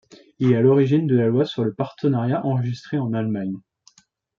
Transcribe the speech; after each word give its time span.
Il 0.39 0.51
est 0.51 0.55
à 0.55 0.61
l'origine 0.61 1.05
de 1.05 1.15
la 1.15 1.27
loi 1.27 1.45
sur 1.45 1.63
le 1.63 1.75
partenariat 1.75 2.43
enregistré 2.43 2.97
en 2.97 3.13
Allemagne. 3.13 3.53